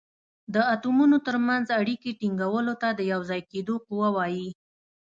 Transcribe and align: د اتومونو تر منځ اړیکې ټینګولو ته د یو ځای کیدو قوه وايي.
د 0.53 0.55
اتومونو 0.73 1.17
تر 1.27 1.35
منځ 1.47 1.65
اړیکې 1.79 2.11
ټینګولو 2.19 2.73
ته 2.81 2.89
د 2.93 2.99
یو 3.11 3.21
ځای 3.29 3.41
کیدو 3.51 3.75
قوه 3.87 4.09
وايي. 4.17 4.49